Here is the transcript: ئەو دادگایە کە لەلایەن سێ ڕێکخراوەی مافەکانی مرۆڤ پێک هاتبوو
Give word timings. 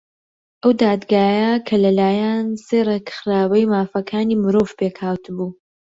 ئەو 0.61 0.71
دادگایە 0.83 1.51
کە 1.67 1.75
لەلایەن 1.83 2.45
سێ 2.65 2.79
ڕێکخراوەی 2.87 3.69
مافەکانی 3.73 4.39
مرۆڤ 4.43 4.69
پێک 4.79 4.95
هاتبوو 5.05 5.49